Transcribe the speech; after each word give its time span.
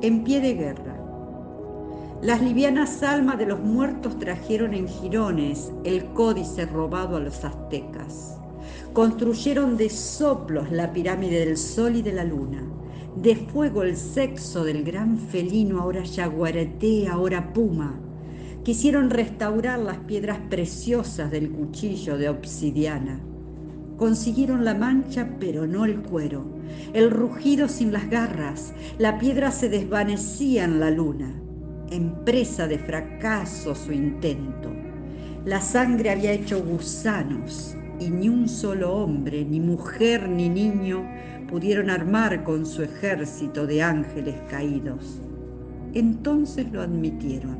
en 0.00 0.22
pie 0.22 0.40
de 0.40 0.54
guerra. 0.54 0.96
Las 2.22 2.42
livianas 2.42 3.02
almas 3.02 3.38
de 3.38 3.46
los 3.46 3.60
muertos 3.60 4.18
trajeron 4.18 4.74
en 4.74 4.88
jirones 4.88 5.72
el 5.84 6.04
códice 6.06 6.66
robado 6.66 7.16
a 7.16 7.20
los 7.20 7.44
aztecas. 7.44 8.38
Construyeron 8.92 9.76
de 9.76 9.88
soplos 9.90 10.70
la 10.70 10.92
pirámide 10.92 11.44
del 11.44 11.56
sol 11.56 11.96
y 11.96 12.02
de 12.02 12.12
la 12.12 12.24
luna. 12.24 12.64
De 13.16 13.36
fuego 13.36 13.82
el 13.82 13.96
sexo 13.96 14.64
del 14.64 14.84
gran 14.84 15.18
felino, 15.18 15.80
ahora 15.80 16.02
yaguareté, 16.02 17.08
ahora 17.08 17.52
puma. 17.52 17.98
Quisieron 18.64 19.10
restaurar 19.10 19.78
las 19.78 19.98
piedras 19.98 20.38
preciosas 20.50 21.30
del 21.30 21.50
cuchillo 21.50 22.18
de 22.18 22.28
obsidiana. 22.28 23.20
Consiguieron 23.98 24.64
la 24.64 24.74
mancha, 24.74 25.28
pero 25.40 25.66
no 25.66 25.84
el 25.84 26.00
cuero. 26.00 26.44
El 26.94 27.10
rugido 27.10 27.66
sin 27.68 27.92
las 27.92 28.08
garras. 28.08 28.72
La 28.96 29.18
piedra 29.18 29.50
se 29.50 29.68
desvanecía 29.68 30.64
en 30.64 30.78
la 30.78 30.90
luna. 30.90 31.34
Empresa 31.90 32.68
de 32.68 32.78
fracaso 32.78 33.74
su 33.74 33.90
intento. 33.92 34.72
La 35.44 35.60
sangre 35.60 36.10
había 36.10 36.30
hecho 36.30 36.62
gusanos 36.62 37.76
y 37.98 38.10
ni 38.10 38.28
un 38.28 38.48
solo 38.48 38.94
hombre, 38.94 39.44
ni 39.44 39.58
mujer, 39.58 40.28
ni 40.28 40.48
niño 40.48 41.04
pudieron 41.48 41.90
armar 41.90 42.44
con 42.44 42.66
su 42.66 42.82
ejército 42.82 43.66
de 43.66 43.82
ángeles 43.82 44.36
caídos. 44.48 45.20
Entonces 45.94 46.70
lo 46.70 46.82
admitieron. 46.82 47.56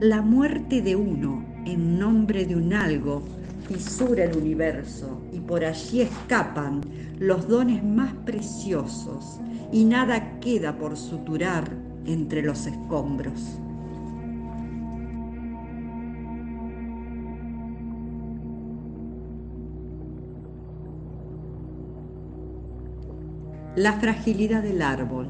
La 0.00 0.20
muerte 0.20 0.82
de 0.82 0.96
uno 0.96 1.42
en 1.64 1.98
nombre 1.98 2.44
de 2.44 2.56
un 2.56 2.74
algo 2.74 3.22
fisura 3.70 4.24
el 4.24 4.36
universo 4.36 5.20
y 5.32 5.38
por 5.38 5.64
allí 5.64 6.00
escapan 6.00 6.80
los 7.20 7.46
dones 7.46 7.84
más 7.84 8.12
preciosos 8.26 9.38
y 9.70 9.84
nada 9.84 10.40
queda 10.40 10.76
por 10.76 10.96
suturar 10.96 11.70
entre 12.04 12.42
los 12.42 12.66
escombros. 12.66 13.60
La 23.76 23.92
fragilidad 24.00 24.64
del 24.64 24.82
árbol. 24.82 25.28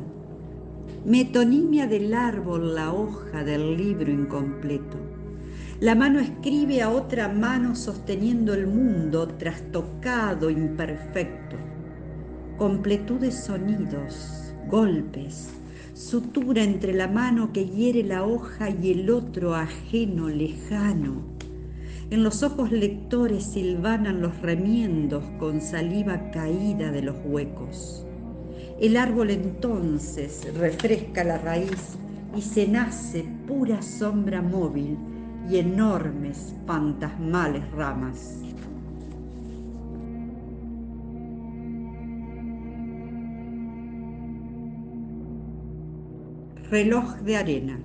Metonimia 1.04 1.86
del 1.86 2.14
árbol 2.14 2.74
la 2.74 2.90
hoja 2.90 3.44
del 3.44 3.76
libro 3.76 4.10
incompleto. 4.10 5.19
La 5.80 5.94
mano 5.94 6.20
escribe 6.20 6.82
a 6.82 6.90
otra 6.90 7.26
mano 7.28 7.74
sosteniendo 7.74 8.52
el 8.52 8.66
mundo 8.66 9.26
trastocado, 9.26 10.50
imperfecto. 10.50 11.56
Completud 12.58 13.18
de 13.20 13.32
sonidos, 13.32 14.52
golpes, 14.68 15.48
sutura 15.94 16.64
entre 16.64 16.92
la 16.92 17.08
mano 17.08 17.54
que 17.54 17.64
hiere 17.64 18.02
la 18.02 18.26
hoja 18.26 18.68
y 18.68 18.92
el 18.92 19.08
otro 19.08 19.54
ajeno, 19.54 20.28
lejano. 20.28 21.22
En 22.10 22.24
los 22.24 22.42
ojos 22.42 22.70
lectores 22.70 23.44
silvanan 23.44 24.20
los 24.20 24.38
remiendos 24.42 25.24
con 25.38 25.62
saliva 25.62 26.30
caída 26.30 26.92
de 26.92 27.00
los 27.00 27.16
huecos. 27.24 28.04
El 28.78 28.98
árbol 28.98 29.30
entonces 29.30 30.46
refresca 30.58 31.24
la 31.24 31.38
raíz 31.38 31.96
y 32.36 32.42
se 32.42 32.68
nace 32.68 33.24
pura 33.46 33.80
sombra 33.80 34.42
móvil 34.42 34.98
y 35.50 35.58
enormes 35.58 36.54
fantasmales 36.66 37.68
ramas. 37.72 38.40
Reloj 46.70 47.16
de 47.22 47.36
arena. 47.36 47.80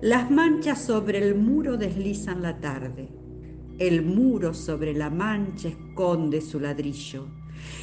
Las 0.00 0.30
manchas 0.30 0.80
sobre 0.80 1.18
el 1.18 1.34
muro 1.34 1.76
deslizan 1.76 2.42
la 2.42 2.60
tarde. 2.60 3.08
El 3.78 4.04
muro 4.04 4.54
sobre 4.54 4.94
la 4.94 5.10
mancha 5.10 5.68
esconde 5.68 6.40
su 6.40 6.60
ladrillo 6.60 7.26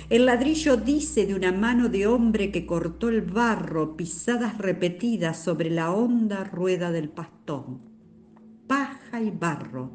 el 0.10 0.26
ladrillo 0.26 0.78
dice 0.78 1.26
de 1.26 1.36
una 1.36 1.52
mano 1.52 1.90
de 1.90 2.08
hombre 2.08 2.52
que 2.52 2.66
cortó 2.66 3.10
el 3.10 3.22
barro, 3.22 3.96
pisadas 3.96 4.58
repetidas 4.58 5.38
sobre 5.42 5.70
la 5.70 5.92
honda 5.92 6.44
rueda 6.44 6.92
del 6.92 7.10
pastón. 7.10 7.89
Y 9.18 9.32
barro, 9.32 9.92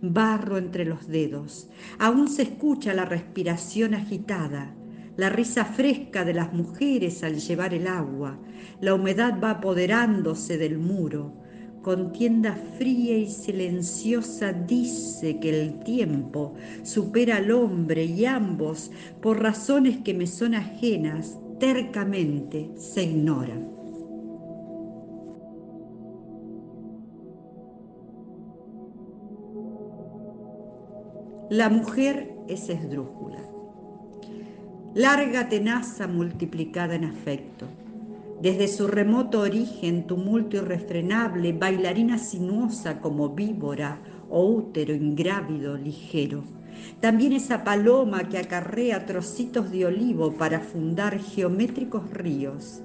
barro 0.00 0.58
entre 0.58 0.84
los 0.84 1.08
dedos. 1.08 1.70
Aún 1.98 2.28
se 2.28 2.42
escucha 2.42 2.94
la 2.94 3.04
respiración 3.04 3.94
agitada, 3.94 4.74
la 5.16 5.30
risa 5.30 5.64
fresca 5.64 6.24
de 6.24 6.34
las 6.34 6.52
mujeres 6.52 7.24
al 7.24 7.36
llevar 7.36 7.74
el 7.74 7.86
agua. 7.86 8.38
La 8.80 8.94
humedad 8.94 9.40
va 9.42 9.50
apoderándose 9.50 10.58
del 10.58 10.78
muro 10.78 11.38
contienda 11.82 12.54
fría 12.76 13.16
y 13.16 13.28
silenciosa 13.28 14.52
dice 14.52 15.38
que 15.40 15.48
el 15.48 15.80
tiempo 15.84 16.54
supera 16.82 17.36
al 17.36 17.50
hombre 17.50 18.04
y 18.04 18.26
ambos, 18.26 18.90
por 19.22 19.42
razones 19.42 19.98
que 20.04 20.12
me 20.12 20.26
son 20.26 20.54
ajenas, 20.54 21.38
tercamente 21.58 22.70
se 22.76 23.04
ignoran. 23.04 23.77
La 31.50 31.70
mujer 31.70 32.34
es 32.48 32.68
esdrújula, 32.68 33.40
larga 34.94 35.48
tenaza 35.48 36.06
multiplicada 36.06 36.94
en 36.94 37.04
afecto 37.04 37.66
desde 38.40 38.68
su 38.68 38.86
remoto 38.86 39.40
origen, 39.40 40.06
tumulto 40.06 40.58
irrefrenable, 40.58 41.52
bailarina 41.52 42.18
sinuosa 42.18 43.00
como 43.00 43.30
víbora 43.30 43.98
o 44.30 44.44
útero 44.44 44.94
ingrávido 44.94 45.76
ligero. 45.76 46.44
También 47.00 47.32
esa 47.32 47.64
paloma 47.64 48.28
que 48.28 48.38
acarrea 48.38 49.06
trocitos 49.06 49.72
de 49.72 49.86
olivo 49.86 50.34
para 50.34 50.60
fundar 50.60 51.18
geométricos 51.18 52.08
ríos. 52.10 52.80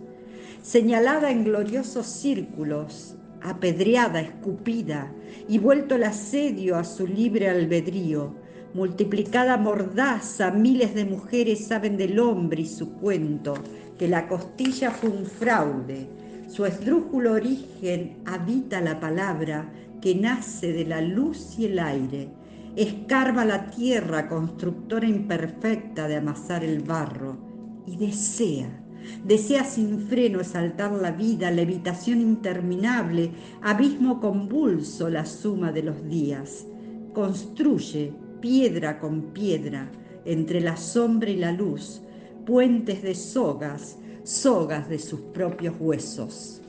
Señalada 0.63 1.29
en 1.29 1.43
gloriosos 1.43 2.07
círculos, 2.07 3.15
apedreada, 3.41 4.21
escupida 4.21 5.11
y 5.47 5.59
vuelto 5.59 5.95
el 5.95 6.05
asedio 6.05 6.77
a 6.77 6.83
su 6.83 7.05
libre 7.05 7.49
albedrío, 7.49 8.33
multiplicada 8.73 9.57
mordaza, 9.57 10.51
miles 10.51 10.95
de 10.95 11.05
mujeres 11.05 11.65
saben 11.67 11.95
del 11.95 12.19
hombre 12.19 12.63
y 12.63 12.65
su 12.65 12.93
cuento, 12.93 13.53
que 13.97 14.07
la 14.07 14.27
costilla 14.27 14.91
fue 14.91 15.09
un 15.09 15.25
fraude. 15.25 16.07
Su 16.47 16.65
esdrújulo 16.65 17.33
origen 17.33 18.17
habita 18.25 18.81
la 18.81 18.99
palabra 18.99 19.71
que 20.01 20.15
nace 20.15 20.73
de 20.73 20.85
la 20.85 21.01
luz 21.01 21.57
y 21.57 21.65
el 21.65 21.79
aire. 21.79 22.29
Escarba 22.75 23.45
la 23.45 23.69
tierra, 23.69 24.27
constructora 24.27 25.07
imperfecta 25.07 26.07
de 26.07 26.15
amasar 26.15 26.63
el 26.63 26.79
barro, 26.79 27.37
y 27.85 27.97
desea, 27.97 28.83
desea 29.23 29.63
sin 29.63 29.99
freno 29.99 30.39
exaltar 30.39 30.91
la 30.93 31.11
vida, 31.11 31.51
levitación 31.51 32.21
interminable, 32.21 33.31
abismo 33.61 34.19
convulso 34.19 35.09
la 35.09 35.25
suma 35.25 35.71
de 35.71 35.83
los 35.83 36.07
días. 36.09 36.65
Construye 37.13 38.13
piedra 38.43 38.99
con 38.99 39.31
piedra 39.31 39.89
entre 40.25 40.59
la 40.59 40.75
sombra 40.75 41.29
y 41.29 41.37
la 41.37 41.53
luz, 41.53 42.01
puentes 42.45 43.01
de 43.01 43.15
sogas, 43.15 43.97
sogas 44.23 44.89
de 44.89 44.99
sus 44.99 45.21
propios 45.21 45.75
huesos. 45.79 46.61